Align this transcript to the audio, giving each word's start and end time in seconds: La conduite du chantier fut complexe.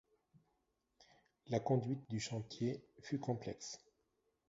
La 1.45 1.59
conduite 1.59 2.09
du 2.09 2.19
chantier 2.19 2.83
fut 3.03 3.19
complexe. 3.19 3.77